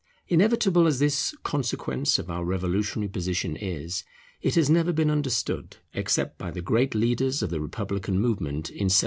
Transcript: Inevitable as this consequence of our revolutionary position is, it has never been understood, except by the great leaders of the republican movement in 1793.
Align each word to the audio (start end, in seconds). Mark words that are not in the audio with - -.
Inevitable 0.27 0.87
as 0.87 0.97
this 0.97 1.35
consequence 1.43 2.17
of 2.17 2.27
our 2.27 2.43
revolutionary 2.43 3.07
position 3.07 3.55
is, 3.55 4.03
it 4.41 4.55
has 4.55 4.67
never 4.67 4.91
been 4.91 5.11
understood, 5.11 5.77
except 5.93 6.39
by 6.39 6.49
the 6.49 6.59
great 6.63 6.95
leaders 6.95 7.43
of 7.43 7.51
the 7.51 7.61
republican 7.61 8.15
movement 8.15 8.69
in 8.71 8.85
1793. 8.89 8.97